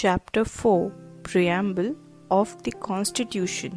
Chapter 0.00 0.46
4 0.46 0.90
Preamble 1.24 1.94
of 2.30 2.52
the 2.62 2.72
Constitution 2.84 3.72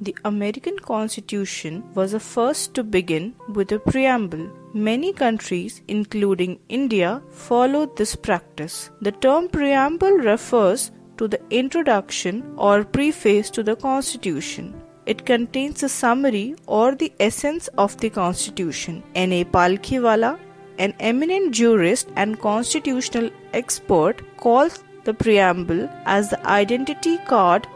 The 0.00 0.14
American 0.24 0.78
Constitution 0.78 1.82
was 1.96 2.12
the 2.12 2.20
first 2.20 2.74
to 2.74 2.84
begin 2.84 3.34
with 3.48 3.72
a 3.72 3.80
preamble. 3.80 4.44
Many 4.74 5.12
countries, 5.12 5.82
including 5.88 6.60
India, 6.68 7.20
followed 7.32 7.96
this 7.96 8.14
practice. 8.14 8.90
The 9.00 9.10
term 9.10 9.48
preamble 9.48 10.18
refers 10.30 10.92
to 11.16 11.26
the 11.26 11.42
introduction 11.50 12.44
or 12.56 12.84
preface 12.84 13.50
to 13.58 13.64
the 13.64 13.74
Constitution. 13.74 14.72
It 15.04 15.26
contains 15.26 15.82
a 15.82 15.88
summary 15.88 16.54
or 16.68 16.94
the 16.94 17.12
essence 17.18 17.66
of 17.76 17.98
the 17.98 18.10
Constitution. 18.22 19.02
N.A. 19.16 19.44
Palkhivala, 19.44 20.38
an 20.78 20.94
eminent 21.00 21.52
jurist 21.52 22.08
and 22.14 22.38
constitutional 22.38 23.30
expert, 23.52 24.22
calls 24.36 24.84
the 25.06 25.14
preamble 25.14 25.88
as 26.04 26.30
the 26.30 26.40
identity 26.46 27.16
card 27.32 27.66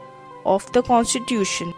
of 0.44 0.70
the 0.72 0.82
Constitution. 0.82 1.72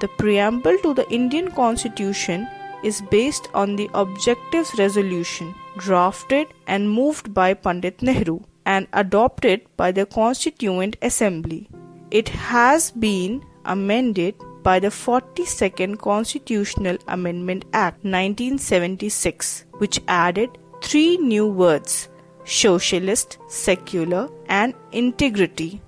The 0.00 0.08
preamble 0.08 0.76
to 0.82 0.92
the 0.94 1.08
Indian 1.10 1.50
Constitution 1.50 2.46
is 2.82 3.00
based 3.00 3.48
on 3.54 3.76
the 3.76 3.88
Objectives 3.94 4.74
Resolution 4.78 5.54
drafted 5.78 6.48
and 6.66 6.90
moved 6.90 7.32
by 7.32 7.54
Pandit 7.54 8.02
Nehru 8.02 8.40
and 8.64 8.86
adopted 8.92 9.62
by 9.76 9.92
the 9.92 10.06
Constituent 10.06 10.96
Assembly. 11.02 11.68
It 12.10 12.28
has 12.28 12.90
been 12.90 13.42
amended 13.64 14.34
by 14.62 14.80
the 14.80 14.88
42nd 14.88 15.98
Constitutional 15.98 16.98
Amendment 17.06 17.64
Act 17.72 18.04
1976, 18.04 19.64
which 19.78 20.00
added 20.08 20.58
three 20.82 21.16
new 21.18 21.46
words 21.46 22.08
socialist, 22.46 23.38
secular, 23.48 24.28
and 24.48 24.72
integrity. 24.92 25.82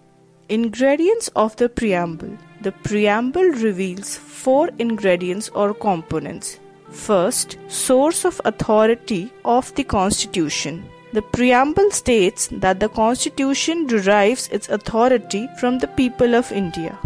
Ingredients 0.48 1.28
of 1.36 1.54
the 1.56 1.68
preamble 1.68 2.36
The 2.60 2.72
preamble 2.72 3.50
reveals 3.64 4.16
four 4.16 4.70
ingredients 4.78 5.48
or 5.54 5.72
components. 5.72 6.58
First, 6.90 7.58
source 7.68 8.24
of 8.24 8.40
authority 8.44 9.32
of 9.44 9.72
the 9.76 9.84
Constitution. 9.84 10.84
The 11.12 11.22
preamble 11.22 11.90
states 11.92 12.48
that 12.50 12.80
the 12.80 12.88
Constitution 12.88 13.86
derives 13.86 14.48
its 14.48 14.68
authority 14.68 15.48
from 15.60 15.78
the 15.78 15.86
people 15.86 16.34
of 16.34 16.50
India. 16.50 16.98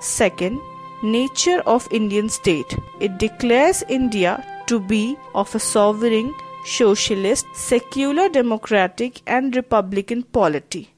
Second, 0.00 0.60
nature 1.02 1.60
of 1.60 1.88
Indian 1.90 2.28
state. 2.28 2.76
It 3.00 3.18
declares 3.18 3.82
India 3.88 4.44
to 4.66 4.78
be 4.78 5.16
of 5.34 5.54
a 5.54 5.58
sovereign 5.58 6.34
socialist, 6.64 7.46
secular 7.54 8.28
democratic, 8.28 9.22
and 9.26 9.54
republican 9.56 10.22
polity. 10.22 10.94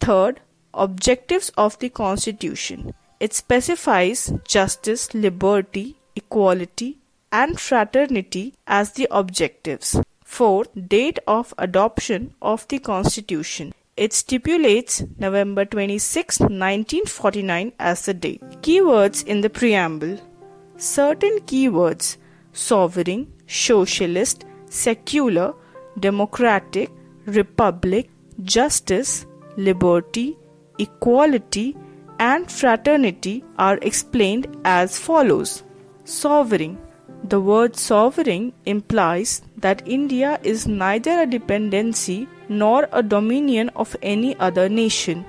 Third, 0.00 0.40
objectives 0.74 1.50
of 1.56 1.78
the 1.78 1.88
Constitution. 1.88 2.94
It 3.18 3.34
specifies 3.34 4.32
justice, 4.46 5.12
liberty, 5.14 5.96
equality, 6.16 6.98
and 7.32 7.60
fraternity 7.60 8.54
as 8.66 8.92
the 8.92 9.08
objectives. 9.10 10.00
Fourth, 10.24 10.68
date 10.88 11.18
of 11.26 11.52
adoption 11.58 12.34
of 12.40 12.66
the 12.68 12.78
Constitution. 12.78 13.74
It 13.96 14.12
stipulates 14.12 15.02
November 15.18 15.64
26, 15.64 16.40
1949 16.40 17.72
as 17.78 18.06
the 18.06 18.14
date. 18.14 18.40
Keywords 18.62 19.24
in 19.26 19.42
the 19.42 19.50
preamble. 19.50 20.18
Certain 20.76 21.40
keywords 21.40 22.16
sovereign, 22.52 23.32
socialist, 23.46 24.44
secular, 24.70 25.54
democratic, 25.98 26.90
republic, 27.26 28.08
justice, 28.42 29.26
liberty, 29.56 30.38
equality, 30.78 31.76
and 32.18 32.50
fraternity 32.50 33.44
are 33.58 33.78
explained 33.82 34.46
as 34.64 34.98
follows 34.98 35.64
Sovereign. 36.04 36.78
The 37.24 37.40
word 37.40 37.76
sovereign 37.76 38.52
implies 38.64 39.42
that 39.58 39.86
India 39.86 40.40
is 40.42 40.66
neither 40.66 41.20
a 41.20 41.26
dependency 41.26 42.26
nor 42.48 42.88
a 42.92 43.02
dominion 43.02 43.68
of 43.76 43.94
any 44.02 44.34
other 44.38 44.68
nation, 44.68 45.26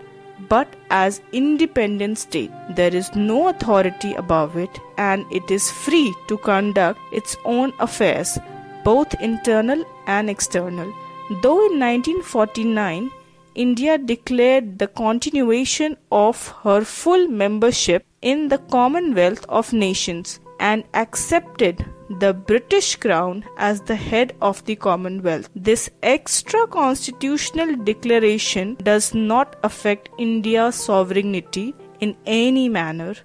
but 0.48 0.74
as 0.90 1.22
independent 1.34 2.18
state. 2.18 2.52
There 2.76 2.96
is 2.96 3.14
no 3.16 3.50
authority 3.50 4.14
above 4.14 4.56
it 4.56 4.80
and 4.98 5.26
it 5.32 5.52
is 5.52 5.70
free 5.70 6.14
to 6.28 6.38
conduct 6.38 7.00
its 7.12 7.36
own 7.44 7.74
affairs 7.80 8.40
both 8.84 9.14
internal 9.22 9.84
and 10.08 10.30
external. 10.30 10.94
Though 11.42 11.66
in 11.66 11.80
1949 11.80 13.12
India 13.54 13.98
declared 13.98 14.80
the 14.80 14.88
continuation 14.88 15.98
of 16.12 16.48
her 16.64 16.82
full 16.86 17.28
membership 17.28 18.06
in 18.22 18.48
the 18.48 18.58
Commonwealth 18.58 19.46
of 19.50 19.74
Nations 19.74 20.40
and 20.60 20.84
accepted 20.94 21.86
the 22.20 22.34
British 22.34 22.96
Crown 22.96 23.44
as 23.58 23.82
the 23.82 23.96
head 23.96 24.36
of 24.42 24.64
the 24.66 24.76
Commonwealth. 24.76 25.50
This 25.56 25.90
extra 26.02 26.66
constitutional 26.68 27.76
declaration 27.76 28.76
does 28.76 29.14
not 29.14 29.58
affect 29.64 30.10
India's 30.18 30.76
sovereignty 30.76 31.74
in 32.00 32.16
any 32.26 32.70
manner. 32.70 33.16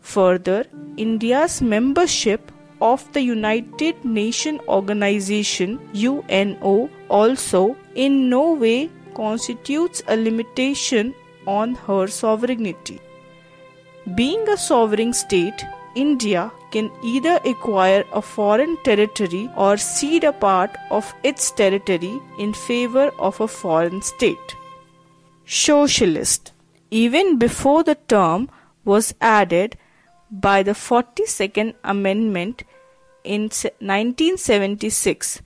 Further, 0.00 0.64
India's 0.96 1.60
membership 1.60 2.50
of 2.80 3.10
the 3.12 3.20
United 3.20 4.04
Nations 4.04 4.60
Organization 4.68 5.78
UNO 5.94 6.88
also 7.08 7.76
in 7.94 8.28
no 8.28 8.52
way 8.52 8.90
constitutes 9.14 10.02
a 10.06 10.16
limitation 10.16 11.14
on 11.46 11.74
her 11.74 12.06
sovereignty. 12.06 13.00
Being 14.14 14.48
a 14.48 14.56
sovereign 14.56 15.12
state, 15.12 15.64
India 15.94 16.52
can 16.70 16.90
either 17.02 17.40
acquire 17.44 18.04
a 18.12 18.22
foreign 18.22 18.76
territory 18.84 19.50
or 19.56 19.76
cede 19.76 20.24
a 20.24 20.32
part 20.32 20.76
of 20.90 21.14
its 21.22 21.50
territory 21.50 22.20
in 22.38 22.52
favor 22.52 23.10
of 23.18 23.40
a 23.40 23.48
foreign 23.48 24.00
state. 24.02 24.54
Socialist. 25.46 26.52
Even 26.90 27.38
before 27.38 27.82
the 27.82 27.96
term 28.06 28.48
was 28.84 29.14
added, 29.20 29.76
by 30.30 30.62
the 30.62 30.72
42nd 30.72 31.74
Amendment 31.84 32.64
in 33.24 33.42
1976, 33.42 35.42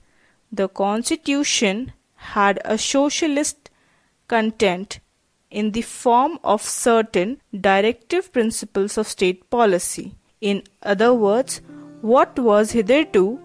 the 0.51 0.67
Constitution 0.67 1.93
had 2.15 2.61
a 2.63 2.77
socialist 2.77 3.69
content 4.27 4.99
in 5.49 5.71
the 5.71 5.81
form 5.81 6.39
of 6.43 6.61
certain 6.61 7.41
directive 7.59 8.31
principles 8.31 8.97
of 8.97 9.07
state 9.07 9.49
policy. 9.49 10.15
In 10.41 10.63
other 10.81 11.13
words, 11.13 11.61
what 12.01 12.37
was 12.39 12.71
hitherto 12.71 13.39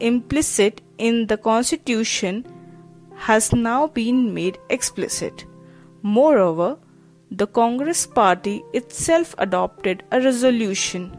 implicit 0.00 0.80
in 0.98 1.26
the 1.28 1.36
Constitution 1.36 2.44
has 3.16 3.52
now 3.52 3.86
been 3.86 4.34
made 4.34 4.58
explicit. 4.68 5.44
Moreover, 6.02 6.78
the 7.40 7.46
Congress 7.46 8.06
Party 8.06 8.62
itself 8.74 9.34
adopted 9.38 10.02
a 10.12 10.20
resolution 10.20 11.16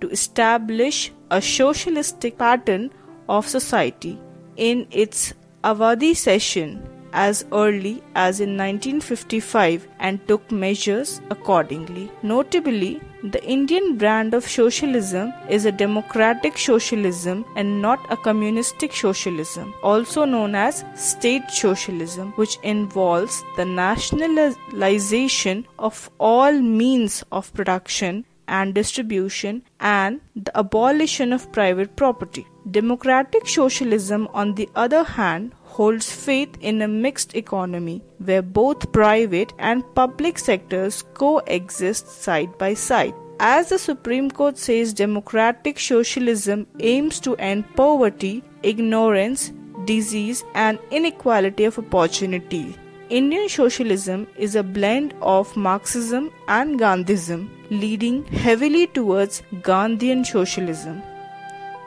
to 0.00 0.08
establish 0.10 1.12
a 1.30 1.40
socialistic 1.40 2.36
pattern 2.36 2.90
of 3.28 3.46
society 3.46 4.18
in 4.56 4.86
its 4.90 5.34
Avadi 5.62 6.16
session 6.16 6.82
as 7.12 7.44
early 7.52 8.02
as 8.14 8.40
in 8.40 8.56
1955 8.56 9.86
and 9.98 10.26
took 10.26 10.50
measures 10.50 11.20
accordingly. 11.30 12.10
Notably, 12.22 13.00
the 13.22 13.44
Indian 13.44 13.96
brand 13.96 14.34
of 14.34 14.48
socialism 14.48 15.32
is 15.48 15.64
a 15.64 15.72
democratic 15.72 16.58
socialism 16.58 17.44
and 17.54 17.80
not 17.80 18.00
a 18.10 18.16
communistic 18.16 18.92
socialism, 18.92 19.72
also 19.82 20.24
known 20.24 20.56
as 20.56 20.84
state 20.96 21.48
socialism, 21.50 22.32
which 22.32 22.58
involves 22.64 23.44
the 23.56 23.64
nationalization 23.64 25.64
of 25.78 26.10
all 26.18 26.52
means 26.52 27.22
of 27.30 27.52
production 27.54 28.24
and 28.48 28.74
distribution 28.74 29.62
and 29.78 30.20
the 30.34 30.58
abolition 30.58 31.32
of 31.32 31.52
private 31.52 31.94
property. 31.94 32.44
Democratic 32.70 33.48
socialism, 33.48 34.28
on 34.32 34.54
the 34.54 34.68
other 34.74 35.04
hand, 35.04 35.54
holds 35.76 36.12
faith 36.12 36.56
in 36.60 36.82
a 36.82 36.88
mixed 36.88 37.34
economy 37.34 38.02
where 38.18 38.42
both 38.42 38.92
private 38.92 39.52
and 39.58 39.82
public 39.94 40.38
sectors 40.38 41.02
coexist 41.14 42.08
side 42.24 42.56
by 42.58 42.74
side. 42.74 43.14
As 43.40 43.70
the 43.70 43.78
Supreme 43.78 44.30
Court 44.30 44.58
says, 44.58 44.92
democratic 44.92 45.80
socialism 45.80 46.66
aims 46.78 47.18
to 47.20 47.36
end 47.36 47.64
poverty, 47.74 48.44
ignorance, 48.62 49.52
disease, 49.84 50.44
and 50.54 50.78
inequality 50.90 51.64
of 51.64 51.78
opportunity. 51.78 52.76
Indian 53.08 53.48
socialism 53.48 54.26
is 54.36 54.54
a 54.54 54.62
blend 54.62 55.14
of 55.20 55.56
Marxism 55.56 56.30
and 56.48 56.78
Gandhism, 56.78 57.48
leading 57.70 58.24
heavily 58.26 58.86
towards 58.86 59.42
Gandhian 59.70 60.24
socialism. 60.24 61.02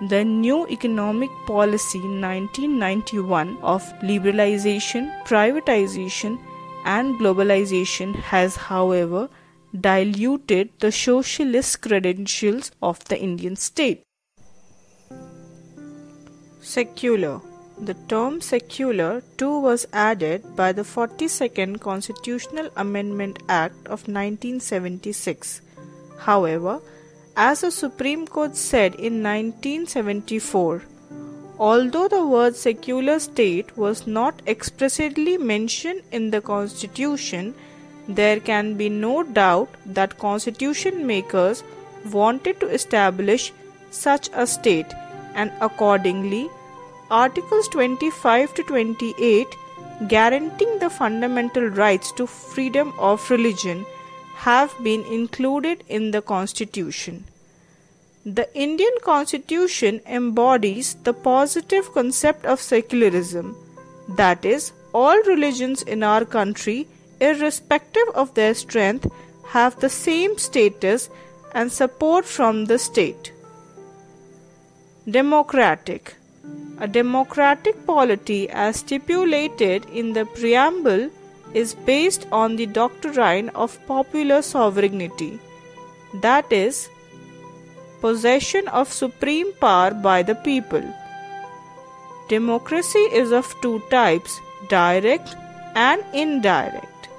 The 0.02 0.26
new 0.26 0.68
economic 0.68 1.30
policy 1.48 2.00
1991 2.00 3.58
of 3.62 3.82
liberalization, 4.02 5.10
privatization, 5.24 6.38
and 6.84 7.16
globalization 7.16 8.14
has, 8.16 8.58
however, 8.58 9.30
diluted 9.80 10.70
the 10.80 10.92
socialist 10.92 11.82
credentials 11.82 12.72
of 12.82 13.04
the 13.06 13.18
Indian 13.18 13.56
state. 13.56 14.04
Secular 16.60 17.40
The 17.80 17.94
term 18.10 18.42
secular 18.42 19.22
too 19.38 19.60
was 19.60 19.88
added 19.94 20.56
by 20.58 20.74
the 20.74 20.84
42nd 20.84 21.80
Constitutional 21.80 22.70
Amendment 22.76 23.40
Act 23.48 23.88
of 23.88 24.08
1976. 24.08 25.62
However, 26.20 26.82
as 27.36 27.62
the 27.62 27.72
Supreme 27.72 28.26
Court 28.28 28.56
said 28.56 28.96
in 28.96 29.22
1974, 29.22 30.84
although 31.60 32.08
the 32.08 32.26
word 32.26 32.56
secular 32.56 33.20
state 33.20 33.78
was 33.78 34.08
not 34.08 34.42
expressly 34.48 35.38
mentioned 35.38 36.02
in 36.12 36.32
the 36.32 36.42
Constitution, 36.42 37.54
there 38.08 38.40
can 38.40 38.76
be 38.76 38.88
no 38.88 39.24
doubt 39.24 39.70
that 39.86 40.18
constitution 40.20 41.08
makers 41.08 41.64
wanted 42.12 42.60
to 42.60 42.68
establish 42.68 43.52
such 43.90 44.30
a 44.34 44.46
state 44.46 44.94
and 45.34 45.52
accordingly 45.60 46.48
articles 47.10 47.68
25 47.70 48.54
to 48.54 48.64
28 48.64 49.48
guaranteeing 50.08 50.78
the 50.80 50.90
fundamental 50.90 51.68
rights 51.70 52.12
to 52.12 52.28
freedom 52.28 52.94
of 53.00 53.30
religion 53.30 53.86
have 54.36 54.74
been 54.84 55.06
included 55.20 55.84
in 55.88 56.12
the 56.12 56.22
constitution 56.22 57.24
the 58.26 58.48
indian 58.68 58.98
constitution 59.04 60.02
embodies 60.06 60.96
the 61.04 61.14
positive 61.14 61.92
concept 61.94 62.46
of 62.46 62.60
secularism 62.60 63.56
that 64.18 64.46
is 64.46 64.72
all 64.94 65.22
religions 65.24 65.82
in 65.84 66.04
our 66.04 66.26
country 66.26 66.88
irrespective 67.20 68.10
of 68.14 68.34
their 68.34 68.54
strength, 68.54 69.08
have 69.48 69.80
the 69.80 69.90
same 69.90 70.38
status 70.38 71.10
and 71.54 71.72
support 71.72 72.26
from 72.26 72.66
the 72.66 72.78
state. 72.78 73.32
Democratic 75.10 76.16
A 76.80 76.88
democratic 76.88 77.86
polity, 77.86 78.50
as 78.50 78.78
stipulated 78.78 79.86
in 79.86 80.12
the 80.14 80.26
preamble, 80.26 81.10
is 81.62 81.74
based 81.90 82.28
on 82.32 82.58
the 82.58 82.66
doctrine 82.78 83.50
of 83.64 83.80
popular 83.88 84.42
sovereignty, 84.42 85.40
that 86.22 86.52
is, 86.52 86.90
possession 88.02 88.68
of 88.68 88.92
supreme 88.92 89.54
power 89.62 89.92
by 90.08 90.22
the 90.22 90.36
people. 90.48 90.84
Democracy 92.28 93.06
is 93.22 93.32
of 93.32 93.56
two 93.62 93.82
types 93.90 94.40
direct 94.70 95.36
and 95.76 96.04
indirect. 96.14 97.10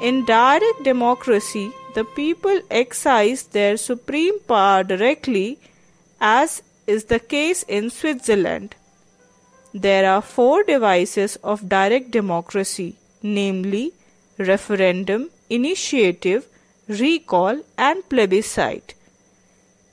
In 0.00 0.24
direct 0.24 0.82
democracy, 0.82 1.70
the 1.94 2.04
people 2.04 2.60
exercise 2.70 3.42
their 3.58 3.76
supreme 3.76 4.38
power 4.40 4.82
directly, 4.82 5.58
as 6.20 6.62
is 6.86 7.04
the 7.04 7.20
case 7.20 7.62
in 7.64 7.90
Switzerland. 7.90 8.74
There 9.74 10.10
are 10.10 10.22
four 10.22 10.64
devices 10.64 11.36
of 11.44 11.68
direct 11.68 12.10
democracy, 12.10 12.96
namely 13.22 13.92
referendum, 14.38 15.30
initiative, 15.48 16.46
recall, 16.88 17.60
and 17.76 18.08
plebiscite. 18.08 18.94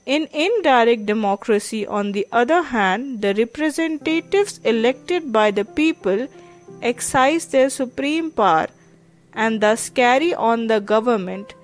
In 0.06 0.26
indirect 0.32 1.04
democracy, 1.04 1.86
on 1.86 2.12
the 2.12 2.26
other 2.32 2.62
hand, 2.62 3.20
the 3.20 3.34
representatives 3.34 4.58
elected 4.64 5.32
by 5.32 5.50
the 5.50 5.64
people 5.64 6.26
exercise 6.80 7.46
their 7.46 7.68
supreme 7.68 8.30
power 8.30 8.68
and 9.34 9.60
thus 9.60 9.90
carry 9.90 10.34
on 10.34 10.66
the 10.66 10.80
government 10.80 11.54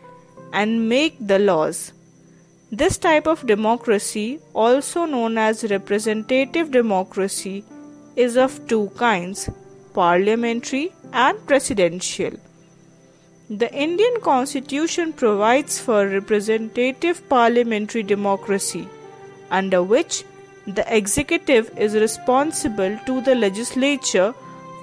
and 0.53 0.89
make 0.89 1.17
the 1.21 1.39
laws. 1.39 1.93
This 2.71 2.99
type 2.99 3.27
of 3.27 3.47
democracy, 3.47 4.41
also 4.53 5.05
known 5.07 5.39
as 5.39 5.71
representative 5.71 6.71
democracy, 6.71 7.65
is 8.17 8.37
of 8.37 8.67
two 8.69 8.91
kinds 8.97 9.49
parliamentary 9.95 10.93
and 11.15 11.47
presidential. 11.47 12.33
The 13.49 13.73
Indian 13.73 14.21
Constitution 14.21 15.13
provides 15.13 15.79
for 15.79 16.07
representative 16.09 17.29
parliamentary 17.29 18.03
democracy, 18.03 18.89
under 19.51 19.83
which 19.83 20.25
the 20.67 20.85
executive 20.97 21.71
is 21.79 21.95
responsible 21.95 22.99
to 23.07 23.21
the 23.21 23.35
legislature 23.35 24.35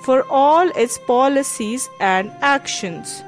for 0.04 0.24
all 0.30 0.70
its 0.70 0.98
policies 1.00 1.90
and 2.00 2.32
actions. 2.42 3.24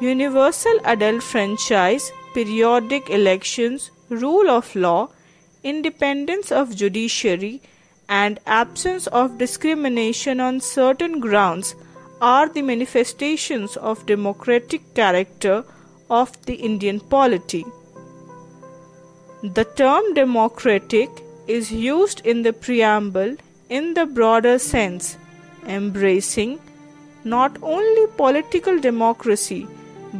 Universal 0.00 0.78
adult 0.84 1.22
franchise, 1.22 2.12
periodic 2.34 3.10
elections, 3.10 3.90
rule 4.10 4.50
of 4.50 4.76
law, 4.76 5.08
independence 5.64 6.52
of 6.52 6.76
judiciary, 6.76 7.62
and 8.08 8.38
absence 8.46 9.06
of 9.08 9.38
discrimination 9.38 10.38
on 10.38 10.60
certain 10.60 11.18
grounds 11.18 11.74
are 12.20 12.48
the 12.48 12.62
manifestations 12.62 13.76
of 13.76 14.06
democratic 14.06 14.94
character 14.94 15.64
of 16.08 16.44
the 16.46 16.54
Indian 16.54 17.00
polity. 17.00 17.64
The 19.42 19.64
term 19.64 20.14
democratic 20.14 21.10
is 21.46 21.70
used 21.70 22.24
in 22.24 22.42
the 22.42 22.52
preamble 22.52 23.36
in 23.68 23.94
the 23.94 24.06
broader 24.06 24.58
sense 24.58 25.16
embracing 25.66 26.58
not 27.24 27.56
only 27.62 28.06
political 28.16 28.78
democracy 28.80 29.66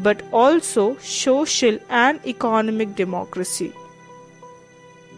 but 0.03 0.23
also 0.33 0.97
social 0.99 1.79
and 1.89 2.21
economic 2.27 2.95
democracy. 2.97 3.73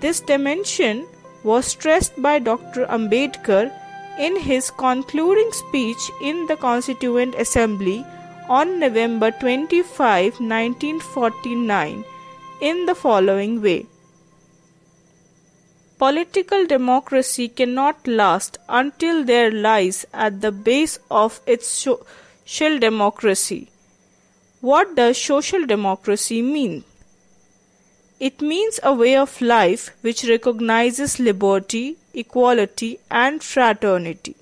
This 0.01 0.21
dimension 0.21 1.07
was 1.43 1.67
stressed 1.67 2.21
by 2.21 2.39
Dr. 2.39 2.87
Ambedkar 2.87 3.73
in 4.19 4.37
his 4.37 4.71
concluding 4.71 5.51
speech 5.53 6.11
in 6.21 6.47
the 6.47 6.57
Constituent 6.57 7.35
Assembly 7.35 8.05
on 8.49 8.81
November 8.81 9.31
25, 9.31 10.41
1949, 10.41 12.05
in 12.61 12.87
the 12.87 12.95
following 12.95 13.63
way. 13.63 13.87
Political 15.99 16.67
democracy 16.67 17.49
cannot 17.49 18.07
last 18.07 18.59
until 18.69 19.25
there 19.25 19.51
lies 19.51 20.07
at 20.13 20.41
the 20.41 20.53
base 20.53 20.99
of 21.11 21.41
its 21.47 21.67
social 21.67 22.79
democracy. 22.79 23.69
What 24.61 24.95
does 24.95 25.21
social 25.21 25.67
democracy 25.67 26.41
mean? 26.41 26.85
It 28.21 28.41
means 28.41 28.81
a 28.83 28.93
way 28.93 29.17
of 29.17 29.41
life 29.41 29.91
which 30.01 30.25
recognizes 30.25 31.21
liberty, 31.21 31.97
equality, 32.19 32.99
and 33.11 33.43
fraternity. 33.43 34.37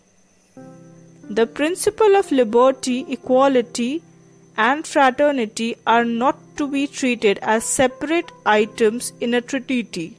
The 1.31 1.47
principle 1.47 2.17
of 2.17 2.31
liberty, 2.33 2.99
equality, 3.09 4.03
and 4.57 4.87
fraternity 4.87 5.77
are 5.87 6.05
not 6.05 6.39
to 6.57 6.69
be 6.69 6.87
treated 6.87 7.39
as 7.57 7.65
separate 7.65 8.31
items 8.45 9.13
in 9.21 9.35
a 9.35 9.41
treaty 9.41 10.17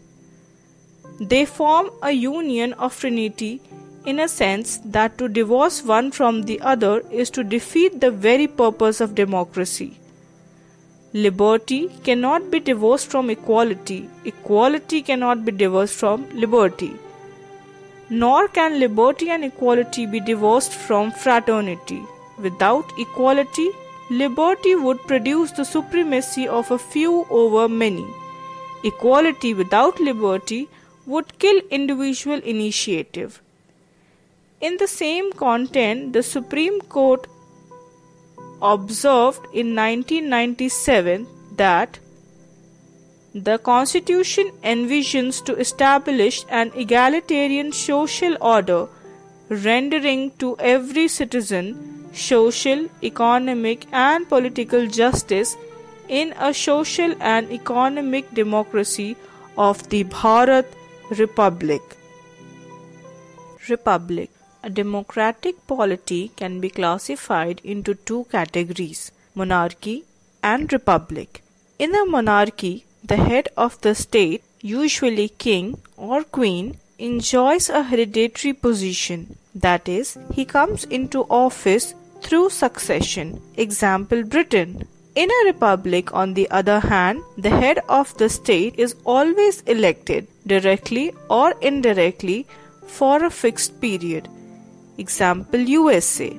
they 1.19 1.45
form 1.45 1.89
a 2.03 2.11
union 2.11 2.73
of 2.73 2.97
trinity 2.99 3.59
in 4.05 4.19
a 4.19 4.27
sense 4.27 4.79
that 4.85 5.17
to 5.17 5.27
divorce 5.27 5.83
one 5.83 6.11
from 6.11 6.43
the 6.43 6.59
other 6.61 6.99
is 7.11 7.31
to 7.31 7.43
defeat 7.43 7.99
the 7.99 8.11
very 8.11 8.47
purpose 8.47 9.01
of 9.01 9.15
democracy. 9.15 9.99
Liberty 11.13 11.89
cannot 12.03 12.51
be 12.51 12.59
divorced 12.59 13.09
from 13.09 13.29
equality, 13.31 14.09
equality 14.25 15.01
cannot 15.01 15.43
be 15.43 15.51
divorced 15.51 15.95
from 15.95 16.27
liberty. 16.33 16.93
Nor 18.09 18.47
can 18.47 18.79
liberty 18.79 19.29
and 19.29 19.43
equality 19.43 20.05
be 20.05 20.19
divorced 20.19 20.73
from 20.73 21.11
fraternity. 21.11 22.03
Without 22.37 22.85
equality, 22.97 23.69
liberty 24.09 24.75
would 24.75 24.99
produce 25.07 25.51
the 25.51 25.65
supremacy 25.65 26.47
of 26.47 26.71
a 26.71 26.77
few 26.77 27.25
over 27.29 27.67
many. 27.67 28.05
Equality 28.83 29.53
without 29.53 29.99
liberty 29.99 30.69
would 31.05 31.37
kill 31.39 31.59
individual 31.69 32.39
initiative. 32.39 33.41
In 34.61 34.77
the 34.77 34.87
same 34.87 35.31
content, 35.33 36.13
the 36.13 36.23
Supreme 36.23 36.79
Court 36.81 37.27
observed 38.61 39.45
in 39.53 39.75
1997 39.75 41.27
that 41.57 41.99
the 43.43 43.57
Constitution 43.57 44.51
envisions 44.63 45.43
to 45.45 45.55
establish 45.55 46.45
an 46.49 46.71
egalitarian 46.75 47.71
social 47.71 48.37
order, 48.41 48.87
rendering 49.49 50.31
to 50.39 50.55
every 50.59 51.07
citizen 51.07 51.75
social, 52.13 52.87
economic, 53.03 53.85
and 53.91 54.27
political 54.27 54.87
justice 54.87 55.55
in 56.07 56.33
a 56.39 56.53
social 56.53 57.13
and 57.19 57.51
economic 57.51 58.33
democracy 58.33 59.15
of 59.57 59.87
the 59.89 60.03
Bharat 60.05 60.65
Republic. 61.11 61.81
Republic. 63.69 64.31
A 64.63 64.69
democratic 64.69 65.67
polity 65.67 66.31
can 66.35 66.59
be 66.59 66.69
classified 66.69 67.61
into 67.63 67.93
two 67.93 68.25
categories 68.31 69.11
monarchy 69.35 70.03
and 70.41 70.73
republic. 70.73 71.43
In 71.77 71.93
a 71.93 72.05
monarchy, 72.05 72.86
the 73.07 73.17
head 73.17 73.47
of 73.55 73.79
the 73.81 73.95
state, 73.95 74.43
usually 74.61 75.29
king 75.29 75.77
or 75.95 76.23
queen, 76.23 76.77
enjoys 76.99 77.69
a 77.69 77.83
hereditary 77.83 78.53
position. 78.53 79.37
That 79.55 79.87
is, 79.87 80.17
he 80.33 80.45
comes 80.45 80.83
into 80.85 81.23
office 81.29 81.95
through 82.21 82.49
succession. 82.49 83.41
Example 83.55 84.23
Britain. 84.23 84.87
In 85.15 85.31
a 85.31 85.45
republic, 85.45 86.13
on 86.13 86.33
the 86.33 86.49
other 86.51 86.79
hand, 86.79 87.23
the 87.37 87.49
head 87.49 87.79
of 87.89 88.15
the 88.17 88.29
state 88.29 88.75
is 88.77 88.95
always 89.03 89.61
elected, 89.61 90.27
directly 90.45 91.13
or 91.29 91.53
indirectly, 91.61 92.45
for 92.85 93.23
a 93.23 93.29
fixed 93.29 93.79
period. 93.81 94.27
Example 94.97 95.59
USA. 95.59 96.37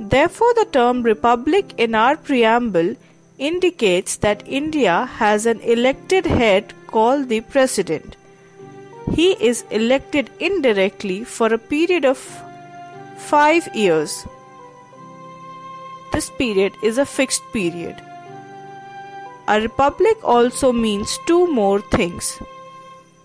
Therefore, 0.00 0.52
the 0.54 0.66
term 0.72 1.02
republic 1.02 1.74
in 1.78 1.94
our 1.94 2.16
preamble 2.16 2.96
indicates 3.38 4.16
that 4.16 4.46
India 4.46 5.06
has 5.06 5.46
an 5.46 5.60
elected 5.60 6.26
head 6.26 6.72
called 6.86 7.28
the 7.28 7.40
president. 7.40 8.16
He 9.12 9.32
is 9.32 9.64
elected 9.70 10.30
indirectly 10.38 11.24
for 11.24 11.52
a 11.52 11.58
period 11.58 12.04
of 12.04 12.18
five 13.16 13.68
years. 13.74 14.26
This 16.12 16.30
period 16.30 16.72
is 16.82 16.98
a 16.98 17.06
fixed 17.06 17.42
period. 17.52 18.00
A 19.48 19.60
republic 19.60 20.16
also 20.22 20.72
means 20.72 21.18
two 21.26 21.52
more 21.52 21.80
things. 21.80 22.38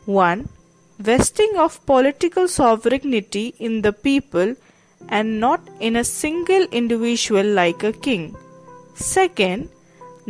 1. 0.05 0.49
Vesting 0.97 1.53
of 1.55 1.85
political 1.85 2.47
sovereignty 2.47 3.53
in 3.59 3.81
the 3.83 3.93
people 3.93 4.55
and 5.07 5.39
not 5.39 5.61
in 5.79 5.95
a 5.95 6.03
single 6.03 6.63
individual 6.71 7.45
like 7.45 7.83
a 7.83 7.93
king. 7.93 8.35
Second, 8.95 9.69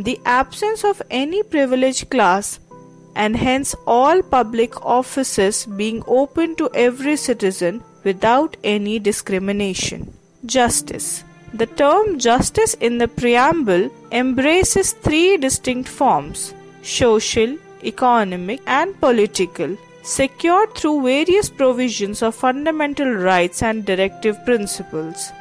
the 0.04 0.20
absence 0.26 0.84
of 0.84 1.02
any 1.10 1.44
privileged 1.44 2.10
class 2.10 2.60
and 3.16 3.36
hence 3.36 3.76
all 3.86 4.22
public 4.22 4.86
offices 4.86 5.66
being 5.66 6.04
open 6.08 6.56
to 6.56 6.70
every 6.74 7.16
citizen 7.16 7.84
without 8.04 8.56
any 8.64 9.00
discrimination. 9.00 10.14
Justice 10.46 11.24
the 11.54 11.66
term 11.66 12.20
justice 12.20 12.76
in 12.76 13.00
the 13.00 13.08
preamble 13.08 13.90
embraces 14.12 14.92
three 14.92 15.38
distinct 15.38 15.90
forms 15.90 16.54
social, 16.84 17.58
economic, 17.84 18.62
and 18.68 19.00
political, 19.00 19.76
secured 20.04 20.74
through 20.76 21.02
various 21.02 21.50
provisions 21.50 22.22
of 22.22 22.36
fundamental 22.36 23.12
rights 23.12 23.64
and 23.64 23.84
directive 23.84 24.44
principles. 24.46 25.32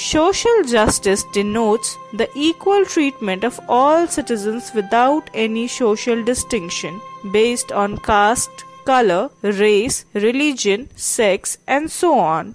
Social 0.00 0.62
justice 0.62 1.24
denotes 1.32 1.98
the 2.12 2.30
equal 2.36 2.84
treatment 2.84 3.42
of 3.42 3.58
all 3.68 4.06
citizens 4.06 4.72
without 4.72 5.28
any 5.34 5.66
social 5.66 6.22
distinction 6.22 7.00
based 7.32 7.72
on 7.72 7.98
caste, 7.98 8.64
color, 8.84 9.28
race, 9.42 10.04
religion, 10.14 10.88
sex, 10.94 11.58
and 11.66 11.90
so 11.90 12.16
on. 12.16 12.54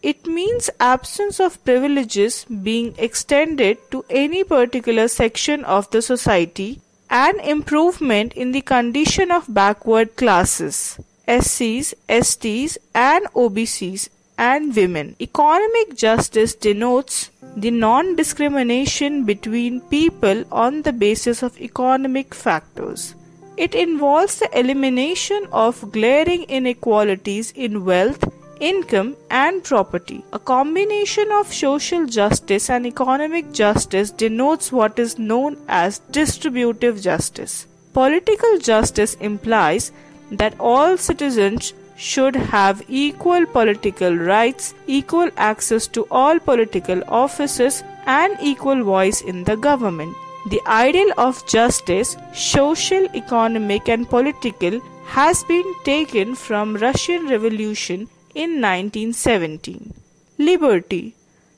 It 0.00 0.26
means 0.26 0.70
absence 0.78 1.40
of 1.40 1.62
privileges 1.64 2.44
being 2.44 2.94
extended 2.98 3.78
to 3.90 4.04
any 4.08 4.44
particular 4.44 5.08
section 5.08 5.64
of 5.64 5.90
the 5.90 6.00
society 6.00 6.80
and 7.10 7.40
improvement 7.40 8.32
in 8.34 8.52
the 8.52 8.60
condition 8.60 9.32
of 9.32 9.52
backward 9.52 10.14
classes, 10.14 11.00
SCs, 11.26 11.94
STs, 12.08 12.78
and 12.94 13.26
OBCs, 13.34 14.08
and 14.38 14.74
women. 14.74 15.16
Economic 15.20 15.96
justice 15.96 16.54
denotes 16.54 17.30
the 17.56 17.70
non 17.70 18.16
discrimination 18.16 19.24
between 19.24 19.80
people 19.82 20.44
on 20.52 20.82
the 20.82 20.92
basis 20.92 21.42
of 21.42 21.60
economic 21.60 22.34
factors. 22.34 23.14
It 23.56 23.74
involves 23.74 24.38
the 24.38 24.50
elimination 24.58 25.46
of 25.50 25.90
glaring 25.90 26.42
inequalities 26.44 27.52
in 27.52 27.84
wealth 27.84 28.24
income, 28.60 29.16
and 29.30 29.62
property. 29.62 30.24
A 30.32 30.38
combination 30.38 31.30
of 31.32 31.52
social 31.52 32.06
justice 32.06 32.70
and 32.70 32.86
economic 32.86 33.52
justice 33.52 34.10
denotes 34.10 34.72
what 34.72 34.98
is 34.98 35.18
known 35.18 35.56
as 35.68 35.98
distributive 36.10 37.00
justice. 37.00 37.66
Political 37.92 38.58
justice 38.58 39.14
implies 39.14 39.92
that 40.30 40.58
all 40.58 40.96
citizens 40.96 41.72
should 41.96 42.36
have 42.36 42.82
equal 42.88 43.46
political 43.46 44.14
rights, 44.14 44.74
equal 44.86 45.30
access 45.36 45.86
to 45.88 46.06
all 46.10 46.38
political 46.38 47.02
offices, 47.08 47.82
and 48.06 48.36
equal 48.40 48.84
voice 48.84 49.22
in 49.22 49.44
the 49.44 49.56
government. 49.56 50.14
The 50.50 50.60
ideal 50.66 51.12
of 51.18 51.44
justice, 51.46 52.16
social, 52.32 53.06
economic, 53.14 53.88
and 53.88 54.08
political, 54.08 54.80
has 55.06 55.42
been 55.44 55.74
taken 55.84 56.34
from 56.34 56.76
Russian 56.76 57.28
Revolution 57.28 58.08
in 58.34 58.60
1917. 58.60 59.94
Liberty. 60.38 61.14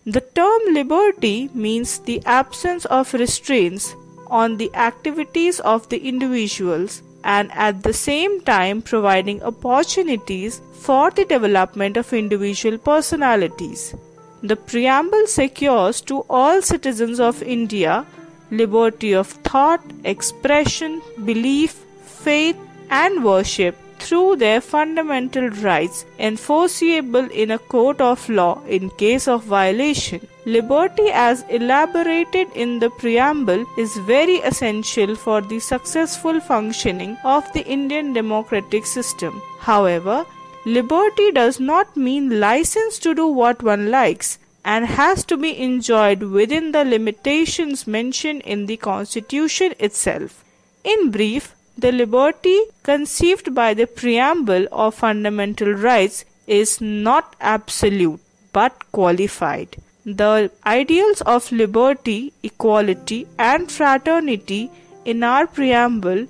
The 0.06 0.20
term 0.20 0.72
liberty 0.72 1.50
means 1.52 1.98
the 1.98 2.22
absence 2.24 2.86
of 2.86 3.12
restraints 3.12 3.94
on 4.28 4.56
the 4.56 4.74
activities 4.74 5.60
of 5.60 5.88
the 5.90 5.98
individuals 6.08 7.02
and 7.24 7.50
at 7.52 7.82
the 7.82 7.92
same 7.92 8.40
time 8.42 8.82
providing 8.82 9.42
opportunities 9.42 10.60
for 10.72 11.10
the 11.10 11.24
development 11.24 11.96
of 11.96 12.12
individual 12.12 12.78
personalities. 12.78 13.94
The 14.42 14.56
preamble 14.56 15.26
secures 15.26 16.00
to 16.02 16.24
all 16.30 16.62
citizens 16.62 17.18
of 17.18 17.42
India 17.42 18.06
liberty 18.50 19.12
of 19.12 19.26
thought, 19.26 19.82
expression, 20.04 21.02
belief, 21.24 21.72
faith, 22.02 22.56
and 22.90 23.24
worship 23.24 23.76
through 24.00 24.36
their 24.36 24.60
fundamental 24.60 25.48
rights 25.48 26.04
enforceable 26.18 27.28
in 27.30 27.50
a 27.50 27.58
court 27.58 28.00
of 28.00 28.28
law 28.28 28.62
in 28.66 28.90
case 28.90 29.28
of 29.28 29.44
violation. 29.44 30.26
Liberty, 30.46 31.10
as 31.12 31.44
elaborated 31.50 32.48
in 32.54 32.78
the 32.78 32.90
preamble, 32.90 33.64
is 33.76 33.96
very 33.98 34.36
essential 34.36 35.14
for 35.14 35.40
the 35.40 35.60
successful 35.60 36.40
functioning 36.40 37.16
of 37.24 37.52
the 37.52 37.64
Indian 37.66 38.12
democratic 38.12 38.86
system. 38.86 39.42
However, 39.60 40.24
liberty 40.64 41.30
does 41.32 41.60
not 41.60 41.96
mean 41.96 42.40
license 42.40 42.98
to 43.00 43.14
do 43.14 43.26
what 43.26 43.62
one 43.62 43.90
likes 43.90 44.38
and 44.64 44.86
has 44.86 45.24
to 45.24 45.36
be 45.36 45.58
enjoyed 45.58 46.22
within 46.22 46.72
the 46.72 46.84
limitations 46.84 47.86
mentioned 47.86 48.42
in 48.42 48.66
the 48.66 48.76
Constitution 48.76 49.74
itself. 49.78 50.44
In 50.84 51.10
brief, 51.10 51.54
the 51.82 51.92
liberty 51.92 52.58
conceived 52.82 53.54
by 53.54 53.72
the 53.72 53.86
preamble 53.86 54.66
of 54.72 54.94
fundamental 55.02 55.72
rights 55.72 56.24
is 56.46 56.80
not 56.80 57.36
absolute 57.40 58.20
but 58.52 58.90
qualified. 58.90 59.76
The 60.04 60.50
ideals 60.66 61.20
of 61.20 61.52
liberty, 61.52 62.32
equality, 62.42 63.28
and 63.38 63.70
fraternity 63.70 64.70
in 65.04 65.22
our 65.22 65.46
preamble 65.46 66.26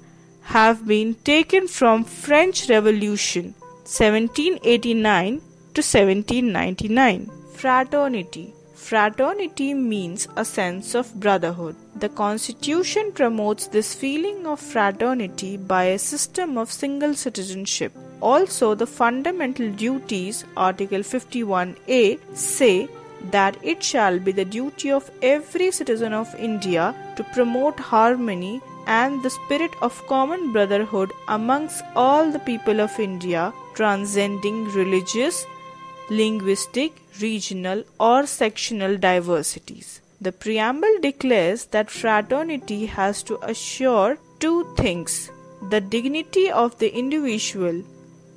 have 0.57 0.87
been 0.87 1.15
taken 1.33 1.67
from 1.69 2.05
French 2.05 2.69
Revolution 2.69 3.55
1789 3.85 5.41
to 5.75 5.83
1799. 5.83 7.31
Fraternity 7.55 8.55
Fraternity 8.79 9.75
means 9.75 10.29
a 10.37 10.45
sense 10.45 10.95
of 10.95 11.13
brotherhood. 11.21 11.77
The 11.97 12.09
Constitution 12.09 13.11
promotes 13.13 13.67
this 13.67 13.95
feeling 13.95 14.47
of 14.47 14.61
fraternity 14.61 15.57
by 15.57 15.85
a 15.85 15.99
system 15.99 16.57
of 16.57 16.73
single 16.73 17.15
citizenship. 17.15 17.93
Also, 18.21 18.75
the 18.75 18.87
fundamental 18.87 19.71
duties, 19.71 20.45
Article 20.57 21.01
51A, 21.01 22.37
say 22.37 22.89
that 23.31 23.59
it 23.63 23.83
shall 23.83 24.19
be 24.19 24.33
the 24.33 24.45
duty 24.45 24.91
of 24.91 25.11
every 25.23 25.71
citizen 25.71 26.15
of 26.15 26.35
India 26.37 26.95
to 27.17 27.25
promote 27.35 27.79
harmony 27.79 28.63
and 28.87 29.23
the 29.23 29.31
spirit 29.31 29.73
of 29.83 30.07
common 30.07 30.53
brotherhood 30.53 31.13
amongst 31.27 31.85
all 31.95 32.31
the 32.31 32.39
people 32.39 32.81
of 32.81 32.99
India, 32.99 33.53
transcending 33.75 34.65
religious, 34.73 35.45
linguistic, 36.11 36.93
regional, 37.21 37.85
or 37.99 38.27
sectional 38.27 38.97
diversities. 38.97 40.01
The 40.21 40.33
preamble 40.33 40.99
declares 41.01 41.67
that 41.67 41.91
fraternity 41.91 42.87
has 42.87 43.23
to 43.25 43.39
assure 43.43 44.19
two 44.41 44.75
things 44.77 45.31
the 45.71 45.81
dignity 45.81 46.51
of 46.51 46.79
the 46.79 46.97
individual 46.97 47.83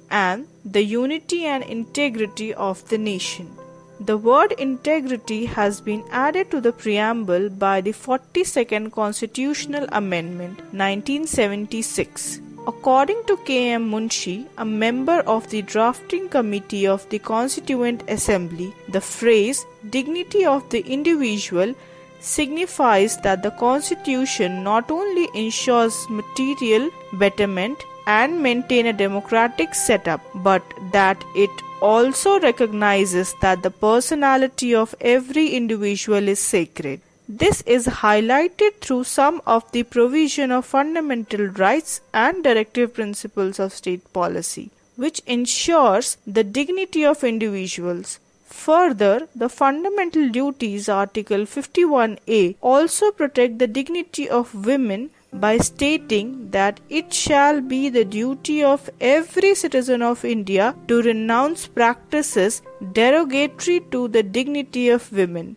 and 0.10 0.48
the 0.66 0.84
unity 0.84 1.46
and 1.46 1.64
integrity 1.64 2.54
of 2.54 2.88
the 2.90 2.98
nation. 2.98 3.56
The 4.00 4.18
word 4.18 4.54
integrity 4.54 5.46
has 5.46 5.80
been 5.80 6.04
added 6.10 6.50
to 6.52 6.60
the 6.60 6.72
preamble 6.74 7.50
by 7.50 7.82
the 7.82 7.92
42nd 7.92 8.92
Constitutional 8.92 9.88
Amendment 9.92 10.58
1976. 10.74 12.42
According 12.68 13.24
to 13.26 13.38
K.M. 13.38 13.90
Munshi, 13.90 14.46
a 14.60 14.64
member 14.64 15.22
of 15.22 15.50
the 15.50 15.64
drafting 15.64 16.30
committee 16.30 16.86
of 16.86 17.10
the 17.10 17.18
Constituent 17.18 18.04
Assembly, 18.08 18.72
the 18.88 19.02
phrase 19.02 19.66
dignity 19.90 20.46
of 20.46 20.70
the 20.70 20.82
individual 20.82 21.74
signifies 22.20 23.18
that 23.22 23.42
the 23.42 23.50
Constitution 23.52 24.64
not 24.64 24.92
only 24.92 25.28
ensures 25.34 26.06
material 26.08 26.92
betterment 27.14 27.80
and 28.06 28.44
maintain 28.44 28.86
a 28.86 28.94
democratic 28.94 29.74
setup, 29.74 30.22
but 30.36 30.62
that 30.92 31.24
it 31.36 31.50
also 31.82 32.40
recognizes 32.42 33.34
that 33.42 33.64
the 33.64 33.72
personality 33.72 34.76
of 34.76 34.94
every 35.02 35.50
individual 35.50 36.28
is 36.28 36.40
sacred. 36.40 37.02
This 37.40 37.62
is 37.62 37.86
highlighted 37.88 38.82
through 38.82 39.06
some 39.06 39.42
of 39.48 39.72
the 39.72 39.84
provision 39.84 40.52
of 40.52 40.66
fundamental 40.66 41.46
rights 41.46 42.02
and 42.14 42.44
directive 42.44 42.94
principles 42.94 43.58
of 43.58 43.74
state 43.74 44.12
policy, 44.12 44.70
which 44.98 45.22
ensures 45.26 46.18
the 46.28 46.44
dignity 46.44 47.06
of 47.06 47.24
individuals. 47.24 48.20
Further, 48.44 49.30
the 49.34 49.48
Fundamental 49.48 50.28
Duties 50.28 50.90
Article 50.90 51.46
51A 51.46 52.58
also 52.60 53.12
protect 53.12 53.60
the 53.60 53.68
dignity 53.68 54.28
of 54.30 54.54
women 54.66 55.10
by 55.32 55.58
stating 55.58 56.52
that 56.52 56.82
it 56.90 57.14
shall 57.14 57.62
be 57.62 57.88
the 57.88 58.04
duty 58.04 58.62
of 58.62 58.90
every 59.00 59.56
citizen 59.56 60.02
of 60.02 60.26
India 60.26 60.76
to 60.90 61.02
renounce 61.02 61.66
practices 61.66 62.62
derogatory 62.92 63.80
to 63.92 64.10
the 64.10 64.22
dignity 64.22 64.90
of 64.90 65.10
women 65.14 65.56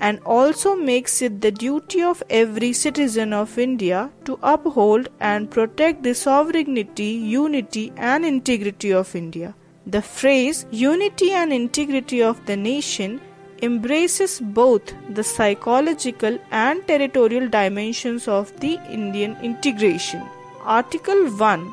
and 0.00 0.18
also 0.24 0.74
makes 0.74 1.20
it 1.22 1.40
the 1.40 1.50
duty 1.52 2.02
of 2.02 2.22
every 2.30 2.72
citizen 2.72 3.32
of 3.32 3.58
India 3.58 4.10
to 4.24 4.38
uphold 4.42 5.08
and 5.20 5.50
protect 5.50 6.02
the 6.02 6.14
sovereignty, 6.14 7.10
unity, 7.32 7.92
and 7.96 8.24
integrity 8.24 8.92
of 8.92 9.14
India. 9.14 9.54
The 9.86 10.02
phrase 10.02 10.66
unity 10.70 11.32
and 11.32 11.52
integrity 11.52 12.22
of 12.22 12.44
the 12.46 12.56
nation 12.56 13.20
embraces 13.62 14.40
both 14.40 14.94
the 15.10 15.22
psychological 15.22 16.38
and 16.50 16.86
territorial 16.86 17.48
dimensions 17.48 18.26
of 18.26 18.58
the 18.60 18.78
Indian 18.90 19.36
integration. 19.42 20.22
Article 20.62 21.28
1 21.30 21.72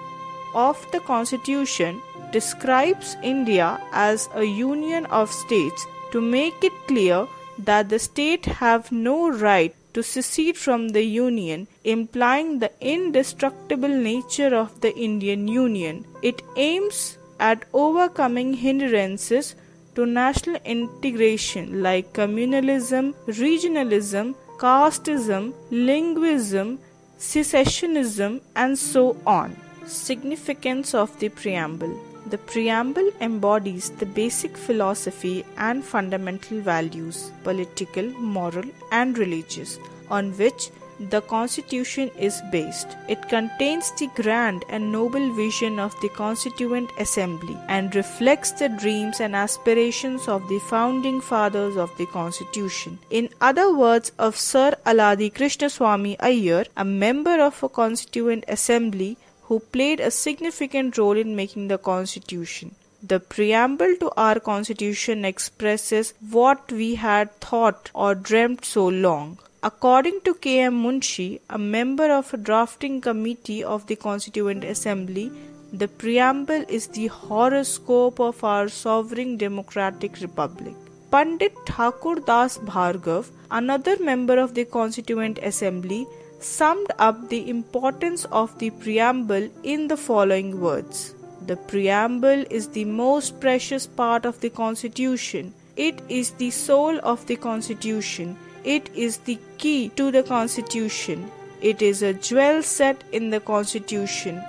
of 0.54 0.86
the 0.92 1.00
Constitution 1.00 2.02
describes 2.32 3.16
India 3.24 3.80
as 3.94 4.28
a 4.36 4.44
union 4.44 5.06
of 5.06 5.32
states 5.32 5.88
to 6.12 6.20
make 6.20 6.64
it 6.64 6.74
clear 6.88 7.28
that 7.58 7.90
the 7.90 8.00
state 8.00 8.46
have 8.46 8.92
no 8.92 9.30
right 9.30 9.76
to 9.94 10.04
secede 10.04 10.58
from 10.58 10.90
the 10.90 11.04
Union, 11.04 11.68
implying 11.84 12.60
the 12.60 12.72
indestructible 12.80 13.90
nature 13.90 14.56
of 14.56 14.82
the 14.82 14.96
Indian 14.96 15.48
Union. 15.48 16.06
It 16.22 16.42
aims 16.56 17.18
at 17.40 17.66
overcoming 17.74 18.54
hindrances 18.54 19.56
to 19.96 20.06
national 20.06 20.58
integration 20.66 21.82
like 21.82 22.14
communalism, 22.14 23.14
regionalism, 23.26 24.36
casteism, 24.60 25.54
linguism, 25.72 26.78
secessionism, 27.18 28.42
and 28.56 28.78
so 28.78 29.18
on. 29.26 29.56
Significance 29.86 30.94
of 30.94 31.18
the 31.20 31.30
Preamble 31.30 32.07
the 32.30 32.38
preamble 32.38 33.10
embodies 33.22 33.90
the 33.92 34.06
basic 34.06 34.58
philosophy 34.58 35.46
and 35.58 35.84
fundamental 35.84 36.60
values, 36.62 37.32
political, 37.44 38.06
moral, 38.20 38.66
and 38.92 39.18
religious, 39.18 39.80
on 40.10 40.32
which 40.38 40.70
the 41.00 41.22
Constitution 41.22 42.10
is 42.18 42.42
based. 42.52 42.98
It 43.08 43.30
contains 43.30 43.92
the 43.92 44.08
grand 44.16 44.66
and 44.70 44.92
noble 44.92 45.32
vision 45.34 45.80
of 45.80 45.94
the 46.02 46.10
Constituent 46.10 46.90
Assembly 47.00 47.56
and 47.68 47.94
reflects 47.96 48.52
the 48.52 48.70
dreams 48.70 49.20
and 49.20 49.36
aspirations 49.36 50.28
of 50.28 50.48
the 50.50 50.60
founding 50.60 51.22
fathers 51.22 51.78
of 51.78 51.96
the 51.98 52.08
Constitution. 52.08 52.98
In 53.10 53.30
other 53.42 53.74
words 53.74 54.12
of 54.18 54.36
Sir 54.36 54.76
Alladi 54.86 55.32
Krishnaswamy 55.32 56.16
Iyer, 56.20 56.66
a 56.76 56.86
member 56.86 57.40
of 57.42 57.62
a 57.62 57.70
Constituent 57.70 58.44
Assembly 58.48 59.18
who 59.48 59.60
played 59.76 60.00
a 60.00 60.12
significant 60.12 60.98
role 60.98 61.18
in 61.18 61.36
making 61.36 61.68
the 61.68 61.78
Constitution. 61.78 62.76
The 63.02 63.20
preamble 63.20 63.96
to 64.00 64.12
our 64.18 64.40
Constitution 64.40 65.24
expresses 65.24 66.14
what 66.32 66.72
we 66.72 66.96
had 66.96 67.34
thought 67.40 67.92
or 67.94 68.16
dreamt 68.16 68.66
so 68.66 68.88
long. 68.88 69.38
According 69.64 70.22
to 70.26 70.34
K. 70.34 70.60
M. 70.62 70.82
Munshi, 70.84 71.40
a 71.50 71.58
member 71.58 72.12
of 72.12 72.34
a 72.34 72.38
drafting 72.38 73.00
committee 73.02 73.64
of 73.64 73.88
the 73.88 73.96
Constituent 73.96 74.64
Assembly, 74.64 75.32
the 75.72 75.88
preamble 75.88 76.66
is 76.68 76.88
the 76.88 77.08
horoscope 77.08 78.20
of 78.20 78.44
our 78.44 78.68
sovereign 78.70 79.38
democratic 79.38 80.22
republic. 80.22 80.76
Pandit 81.12 81.56
Thakur 81.66 82.16
Das 82.16 82.58
Bhargav, 82.58 83.30
another 83.50 83.98
member 84.00 84.38
of 84.38 84.54
the 84.54 84.66
Constituent 84.66 85.40
Assembly, 85.40 86.06
summed 86.40 86.92
up 87.00 87.30
the 87.30 87.50
importance 87.50 88.26
of 88.26 88.58
the 88.60 88.70
preamble 88.70 89.50
in 89.64 89.88
the 89.88 89.98
following 89.98 90.60
words 90.60 91.14
The 91.46 91.56
preamble 91.56 92.44
is 92.50 92.68
the 92.70 92.86
most 92.86 93.40
precious 93.40 93.88
part 93.88 94.26
of 94.26 94.40
the 94.42 94.50
Constitution. 94.50 95.54
It 95.76 96.02
is 96.10 96.32
the 96.32 96.50
soul 96.52 97.00
of 97.04 97.26
the 97.28 97.38
Constitution. 97.38 98.38
It 98.64 98.90
is 98.96 99.18
the 99.30 99.40
key 99.58 99.90
to 99.96 100.12
the 100.12 100.24
Constitution. 100.24 101.32
It 101.62 101.82
is 101.82 102.02
a 102.02 102.14
jewel 102.14 102.62
set 102.64 103.04
in 103.12 103.30
the 103.30 103.40
Constitution. 103.40 104.42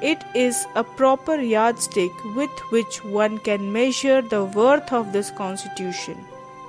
It 0.00 0.24
is 0.34 0.66
a 0.74 0.84
proper 0.84 1.36
yardstick 1.36 2.12
with 2.34 2.50
which 2.70 3.02
one 3.04 3.38
can 3.38 3.72
measure 3.72 4.22
the 4.22 4.44
worth 4.44 4.92
of 4.92 5.12
this 5.12 5.30
Constitution. 5.30 6.16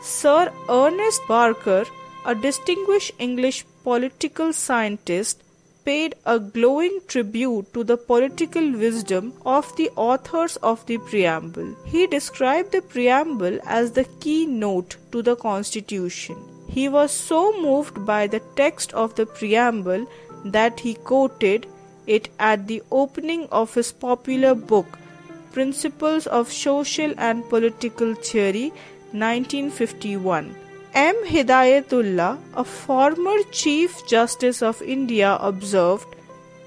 Sir 0.01 0.51
Ernest 0.69 1.21
Barker, 1.27 1.85
a 2.31 2.35
distinguished 2.35 3.13
English 3.25 3.65
political 3.83 4.51
scientist 4.51 5.43
paid 5.85 6.15
a 6.25 6.37
glowing 6.55 6.99
tribute 7.07 7.73
to 7.73 7.83
the 7.91 7.95
political 7.95 8.65
wisdom 8.81 9.31
of 9.45 9.69
the 9.77 9.89
authors 9.95 10.57
of 10.71 10.85
the 10.87 10.97
preamble. 11.11 11.69
He 11.85 12.05
described 12.15 12.73
the 12.73 12.81
preamble 12.81 13.59
as 13.65 13.93
the 13.93 14.03
keynote 14.19 14.97
to 15.13 15.21
the 15.21 15.37
Constitution. 15.37 16.35
He 16.67 16.89
was 16.89 17.13
so 17.29 17.41
moved 17.61 18.05
by 18.05 18.27
the 18.27 18.41
text 18.57 18.93
of 19.05 19.15
the 19.15 19.25
preamble 19.25 20.05
that 20.43 20.81
he 20.81 20.95
quoted 20.95 21.65
it 22.05 22.29
at 22.39 22.67
the 22.67 22.83
opening 22.91 23.47
of 23.49 23.73
his 23.73 23.93
popular 23.93 24.53
book, 24.53 24.99
Principles 25.53 26.27
of 26.27 26.51
Social 26.51 27.13
and 27.17 27.49
Political 27.49 28.15
Theory, 28.15 28.69
1951. 29.11 30.66
M. 30.99 31.15
Hidayatullah, 31.25 32.39
a 32.55 32.63
former 32.63 33.43
Chief 33.51 34.03
Justice 34.07 34.63
of 34.63 34.81
India, 34.81 35.37
observed 35.39 36.15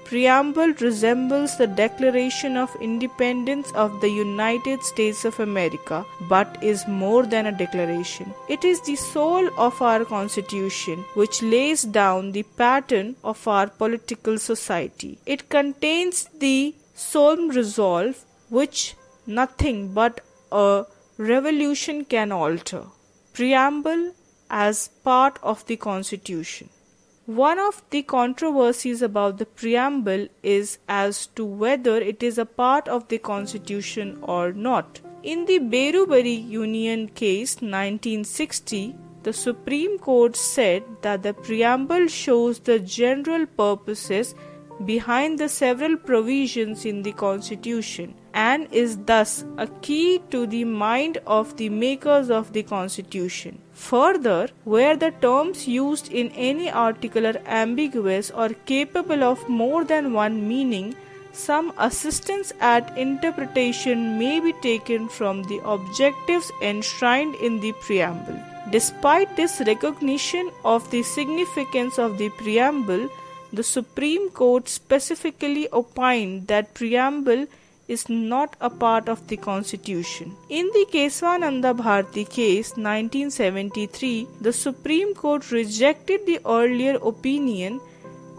preamble 0.05 0.71
resembles 0.79 1.57
the 1.57 1.67
Declaration 1.67 2.55
of 2.55 2.73
Independence 2.79 3.73
of 3.73 3.99
the 3.99 4.09
United 4.09 4.81
States 4.83 5.25
of 5.25 5.41
America, 5.41 6.05
but 6.29 6.57
is 6.63 6.87
more 6.87 7.25
than 7.25 7.47
a 7.47 7.51
declaration. 7.51 8.33
It 8.47 8.63
is 8.63 8.79
the 8.79 8.95
soul 8.95 9.49
of 9.57 9.81
our 9.81 10.05
Constitution, 10.05 11.03
which 11.13 11.41
lays 11.41 11.83
down 11.83 12.31
the 12.31 12.43
pattern 12.43 13.17
of 13.25 13.45
our 13.45 13.67
political 13.67 14.37
society. 14.37 15.19
It 15.25 15.49
contains 15.49 16.29
the 16.39 16.73
solemn 16.93 17.49
resolve 17.49 18.23
which 18.49 18.95
nothing 19.27 19.93
but 19.93 20.21
a 20.53 20.85
revolution 21.17 22.05
can 22.05 22.31
alter. 22.31 22.83
Preamble 23.33 24.13
as 24.51 24.89
part 25.05 25.39
of 25.41 25.65
the 25.65 25.77
Constitution. 25.77 26.69
One 27.25 27.59
of 27.59 27.81
the 27.91 28.01
controversies 28.03 29.01
about 29.01 29.37
the 29.37 29.45
preamble 29.45 30.27
is 30.43 30.77
as 30.89 31.27
to 31.37 31.45
whether 31.45 31.97
it 31.97 32.21
is 32.21 32.37
a 32.37 32.45
part 32.45 32.87
of 32.89 33.07
the 33.07 33.19
Constitution 33.19 34.19
or 34.21 34.51
not. 34.51 34.99
In 35.23 35.45
the 35.45 35.59
Berubari 35.59 36.49
Union 36.49 37.07
case 37.07 37.55
1960, 37.61 38.95
the 39.23 39.31
Supreme 39.31 39.97
Court 39.99 40.35
said 40.35 40.83
that 41.03 41.23
the 41.23 41.33
preamble 41.33 42.07
shows 42.07 42.59
the 42.59 42.79
general 42.79 43.45
purposes 43.45 44.35
behind 44.83 45.39
the 45.39 45.47
several 45.47 45.95
provisions 45.95 46.85
in 46.85 47.03
the 47.03 47.13
Constitution 47.13 48.15
and 48.33 48.67
is 48.71 48.97
thus 49.05 49.43
a 49.57 49.67
key 49.67 50.21
to 50.29 50.47
the 50.47 50.63
mind 50.63 51.17
of 51.25 51.57
the 51.57 51.69
makers 51.69 52.29
of 52.29 52.53
the 52.53 52.63
Constitution. 52.63 53.59
Further, 53.73 54.49
where 54.63 54.95
the 54.95 55.11
terms 55.11 55.67
used 55.67 56.11
in 56.11 56.29
any 56.29 56.69
article 56.69 57.27
are 57.27 57.41
ambiguous 57.45 58.31
or 58.31 58.49
capable 58.65 59.23
of 59.23 59.47
more 59.49 59.83
than 59.83 60.13
one 60.13 60.47
meaning, 60.47 60.95
some 61.33 61.73
assistance 61.77 62.51
at 62.59 62.97
interpretation 62.97 64.19
may 64.19 64.39
be 64.39 64.53
taken 64.61 65.07
from 65.07 65.43
the 65.43 65.59
objectives 65.63 66.51
enshrined 66.61 67.35
in 67.35 67.59
the 67.59 67.73
preamble. 67.81 68.37
Despite 68.69 69.35
this 69.35 69.61
recognition 69.65 70.51
of 70.63 70.89
the 70.91 71.03
significance 71.03 71.97
of 71.97 72.17
the 72.17 72.29
preamble, 72.29 73.09
the 73.53 73.63
Supreme 73.63 74.29
Court 74.29 74.69
specifically 74.69 75.67
opined 75.73 76.47
that 76.47 76.73
preamble 76.73 77.47
is 77.95 78.07
not 78.09 78.55
a 78.61 78.69
part 78.69 79.09
of 79.09 79.27
the 79.27 79.37
constitution. 79.37 80.35
In 80.49 80.67
the 80.75 80.85
Kesavananda 80.93 81.75
Bharati 81.75 82.25
case 82.25 82.69
1973, 82.77 84.27
the 84.39 84.53
Supreme 84.53 85.13
Court 85.13 85.51
rejected 85.51 86.25
the 86.25 86.39
earlier 86.45 86.97
opinion 87.13 87.79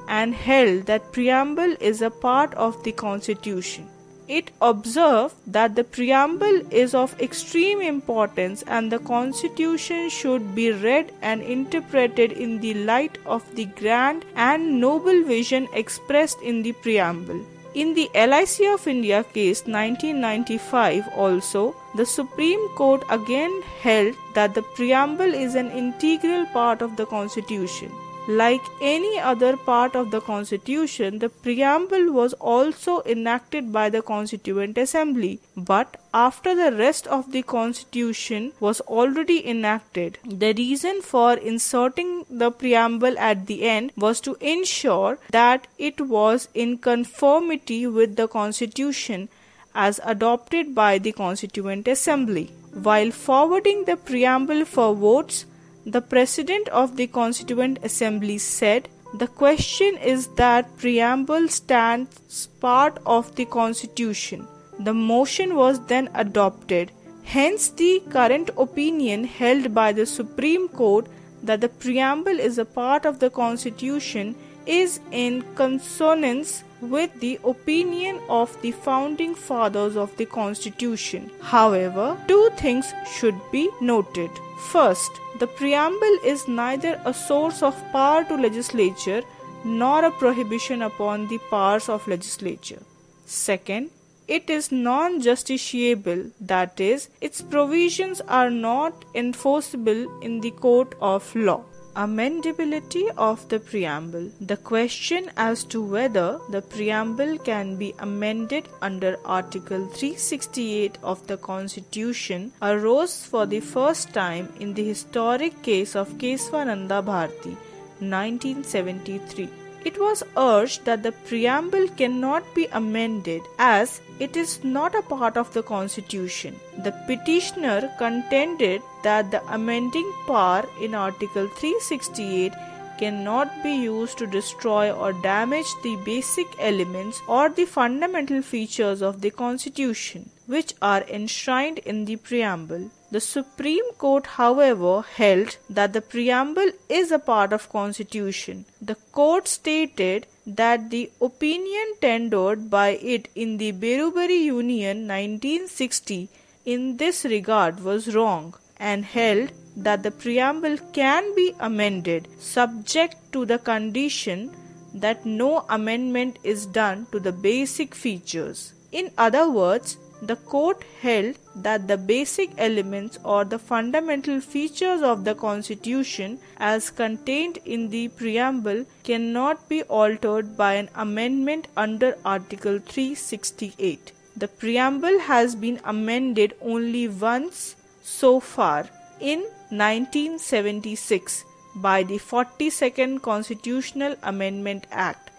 and 0.08 0.34
held 0.34 0.86
that 0.86 1.12
preamble 1.12 1.76
is 1.80 2.02
a 2.02 2.10
part 2.10 2.54
of 2.54 2.82
the 2.84 2.92
constitution. 2.92 3.88
It 4.28 4.50
observed 4.62 5.34
that 5.46 5.74
the 5.74 5.84
preamble 5.84 6.60
is 6.82 6.94
of 6.94 7.20
extreme 7.20 7.82
importance 7.82 8.62
and 8.66 8.90
the 8.90 9.00
Constitution 9.00 10.08
should 10.08 10.54
be 10.54 10.70
read 10.72 11.12
and 11.20 11.42
interpreted 11.42 12.32
in 12.32 12.60
the 12.60 12.74
light 12.90 13.18
of 13.26 13.54
the 13.56 13.66
grand 13.80 14.24
and 14.34 14.80
noble 14.80 15.24
vision 15.24 15.68
expressed 15.74 16.40
in 16.40 16.62
the 16.62 16.72
preamble. 16.72 17.44
In 17.74 17.94
the 17.94 18.10
LIC 18.14 18.68
of 18.68 18.86
India 18.86 19.24
case 19.24 19.62
1995 19.66 21.08
also, 21.16 21.74
the 21.94 22.04
Supreme 22.04 22.68
Court 22.76 23.02
again 23.08 23.62
held 23.80 24.14
that 24.34 24.52
the 24.52 24.60
preamble 24.60 25.32
is 25.32 25.54
an 25.54 25.70
integral 25.70 26.44
part 26.52 26.82
of 26.82 26.96
the 26.96 27.06
Constitution. 27.06 27.90
Like 28.28 28.60
any 28.80 29.18
other 29.18 29.56
part 29.56 29.96
of 29.96 30.12
the 30.12 30.20
Constitution, 30.20 31.18
the 31.18 31.28
preamble 31.28 32.12
was 32.12 32.34
also 32.34 33.02
enacted 33.04 33.72
by 33.72 33.90
the 33.90 34.00
Constituent 34.00 34.78
Assembly. 34.78 35.40
But 35.56 35.96
after 36.14 36.54
the 36.54 36.70
rest 36.76 37.08
of 37.08 37.32
the 37.32 37.42
Constitution 37.42 38.52
was 38.60 38.80
already 38.82 39.44
enacted, 39.44 40.18
the 40.24 40.52
reason 40.52 41.02
for 41.02 41.34
inserting 41.34 42.24
the 42.30 42.52
preamble 42.52 43.18
at 43.18 43.48
the 43.48 43.64
end 43.64 43.90
was 43.96 44.20
to 44.20 44.36
ensure 44.40 45.18
that 45.32 45.66
it 45.76 46.00
was 46.00 46.48
in 46.54 46.78
conformity 46.78 47.88
with 47.88 48.14
the 48.14 48.28
Constitution 48.28 49.28
as 49.74 50.00
adopted 50.04 50.76
by 50.76 50.98
the 50.98 51.10
Constituent 51.10 51.88
Assembly. 51.88 52.52
While 52.72 53.10
forwarding 53.10 53.84
the 53.84 53.96
preamble 53.96 54.64
for 54.64 54.94
votes, 54.94 55.44
the 55.84 56.00
President 56.00 56.68
of 56.68 56.96
the 56.96 57.06
Constituent 57.06 57.78
Assembly 57.82 58.38
said, 58.38 58.88
The 59.14 59.26
question 59.26 59.96
is 59.98 60.28
that 60.36 60.76
preamble 60.78 61.48
stands 61.48 62.46
part 62.60 62.98
of 63.04 63.34
the 63.34 63.44
Constitution. 63.44 64.46
The 64.78 64.94
motion 64.94 65.54
was 65.54 65.84
then 65.86 66.08
adopted. 66.14 66.92
Hence, 67.24 67.68
the 67.68 68.02
current 68.10 68.50
opinion 68.56 69.24
held 69.24 69.74
by 69.74 69.92
the 69.92 70.06
Supreme 70.06 70.68
Court 70.68 71.06
that 71.42 71.60
the 71.60 71.68
preamble 71.68 72.38
is 72.38 72.58
a 72.58 72.64
part 72.64 73.04
of 73.04 73.18
the 73.18 73.30
Constitution 73.30 74.34
is 74.66 75.00
in 75.10 75.42
consonance 75.54 76.62
with 76.82 77.18
the 77.20 77.38
opinion 77.44 78.20
of 78.28 78.60
the 78.60 78.72
founding 78.72 79.34
fathers 79.34 79.96
of 79.96 80.16
the 80.16 80.26
Constitution. 80.26 81.30
However, 81.40 82.16
two 82.26 82.50
things 82.56 82.92
should 83.14 83.40
be 83.50 83.70
noted. 83.80 84.30
First, 84.70 85.10
the 85.38 85.46
preamble 85.46 86.18
is 86.24 86.46
neither 86.48 87.00
a 87.04 87.14
source 87.14 87.62
of 87.62 87.80
power 87.92 88.24
to 88.24 88.34
legislature 88.34 89.22
nor 89.64 90.04
a 90.04 90.10
prohibition 90.10 90.82
upon 90.82 91.28
the 91.28 91.38
powers 91.50 91.88
of 91.88 92.06
legislature. 92.08 92.82
Second, 93.24 93.90
it 94.28 94.48
is 94.50 94.70
non 94.72 95.20
justiciable, 95.20 96.30
that 96.40 96.80
is, 96.80 97.08
its 97.20 97.42
provisions 97.42 98.20
are 98.22 98.50
not 98.50 99.04
enforceable 99.14 100.20
in 100.20 100.40
the 100.40 100.50
court 100.52 100.94
of 101.00 101.34
law. 101.34 101.64
Amendability 101.94 103.10
of 103.18 103.46
the 103.50 103.60
preamble. 103.60 104.30
The 104.40 104.56
question 104.56 105.30
as 105.36 105.62
to 105.64 105.82
whether 105.82 106.40
the 106.48 106.62
preamble 106.62 107.36
can 107.36 107.76
be 107.76 107.94
amended 107.98 108.66
under 108.80 109.18
Article 109.26 109.86
368 109.88 110.96
of 111.02 111.26
the 111.26 111.36
Constitution 111.36 112.50
arose 112.62 113.26
for 113.26 113.44
the 113.44 113.60
first 113.60 114.14
time 114.14 114.50
in 114.58 114.72
the 114.72 114.84
historic 114.84 115.62
case 115.62 115.94
of 115.94 116.16
Kesavananda 116.16 117.04
Bharati 117.04 117.58
1973. 117.98 119.50
It 119.84 120.00
was 120.00 120.22
urged 120.34 120.86
that 120.86 121.02
the 121.02 121.12
preamble 121.12 121.88
cannot 121.88 122.54
be 122.54 122.68
amended 122.72 123.42
as 123.58 124.00
it 124.18 124.34
is 124.34 124.64
not 124.64 124.94
a 124.94 125.02
part 125.02 125.36
of 125.36 125.52
the 125.52 125.62
Constitution. 125.62 126.58
The 126.84 126.92
petitioner 127.06 127.92
contended 127.96 128.82
that 129.04 129.30
the 129.30 129.42
amending 129.52 130.12
power 130.26 130.68
in 130.80 130.96
Article 130.96 131.46
368 131.46 132.52
cannot 132.98 133.62
be 133.62 133.74
used 133.74 134.18
to 134.18 134.26
destroy 134.26 134.90
or 134.90 135.12
damage 135.12 135.70
the 135.84 135.94
basic 136.04 136.46
elements 136.58 137.20
or 137.28 137.48
the 137.48 137.66
fundamental 137.66 138.42
features 138.42 139.00
of 139.00 139.20
the 139.20 139.30
Constitution, 139.30 140.30
which 140.46 140.74
are 140.82 141.02
enshrined 141.02 141.78
in 141.78 142.04
the 142.04 142.16
preamble. 142.16 142.90
The 143.12 143.20
Supreme 143.20 143.92
Court, 143.98 144.26
however, 144.26 145.02
held 145.02 145.56
that 145.70 145.92
the 145.92 146.00
preamble 146.00 146.70
is 146.88 147.12
a 147.12 147.18
part 147.18 147.52
of 147.52 147.68
constitution. 147.70 148.64
The 148.80 148.96
court 149.12 149.46
stated 149.46 150.26
that 150.46 150.90
the 150.90 151.10
opinion 151.20 151.94
tendered 152.00 152.70
by 152.70 152.90
it 153.14 153.28
in 153.34 153.58
the 153.58 153.72
Berubari 153.72 154.44
Union 154.44 155.06
1960 155.06 156.28
in 156.64 156.96
this 156.96 157.24
regard 157.24 157.82
was 157.82 158.14
wrong 158.14 158.54
and 158.78 159.04
held 159.04 159.52
that 159.76 160.02
the 160.02 160.10
preamble 160.10 160.76
can 160.92 161.34
be 161.34 161.54
amended 161.60 162.28
subject 162.38 163.16
to 163.32 163.44
the 163.46 163.58
condition 163.58 164.50
that 164.94 165.24
no 165.24 165.64
amendment 165.70 166.38
is 166.44 166.66
done 166.66 167.06
to 167.10 167.18
the 167.18 167.32
basic 167.32 167.94
features. 167.94 168.74
In 168.92 169.10
other 169.16 169.50
words, 169.50 169.96
the 170.20 170.36
court 170.36 170.84
held 171.00 171.36
that 171.56 171.88
the 171.88 171.96
basic 171.96 172.50
elements 172.56 173.18
or 173.24 173.44
the 173.44 173.58
fundamental 173.58 174.40
features 174.40 175.02
of 175.02 175.24
the 175.24 175.34
Constitution, 175.34 176.38
as 176.58 176.90
contained 176.90 177.58
in 177.64 177.88
the 177.88 178.06
preamble, 178.08 178.84
cannot 179.02 179.68
be 179.68 179.82
altered 179.84 180.56
by 180.56 180.74
an 180.74 180.90
amendment 180.94 181.66
under 181.76 182.16
Article 182.24 182.78
368. 182.78 184.12
The 184.42 184.48
preamble 184.48 185.20
has 185.20 185.54
been 185.54 185.78
amended 185.84 186.54
only 186.60 187.06
once 187.06 187.76
so 188.02 188.40
far 188.40 188.88
in 189.20 189.42
1976 189.68 191.44
by 191.76 192.02
the 192.02 192.18
42nd 192.18 193.22
Constitutional 193.22 194.16
Amendment 194.20 194.88
Act, 194.90 195.30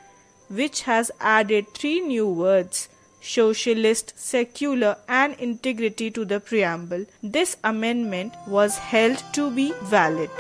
which 0.48 0.84
has 0.84 1.12
added 1.20 1.68
three 1.74 2.00
new 2.00 2.30
words 2.30 2.88
socialist, 3.20 4.14
secular, 4.16 4.96
and 5.10 5.36
integrity 5.38 6.10
to 6.12 6.24
the 6.24 6.40
preamble. 6.40 7.06
This 7.22 7.58
amendment 7.62 8.34
was 8.48 8.78
held 8.78 9.22
to 9.34 9.52
be 9.52 9.74
valid. 9.84 10.32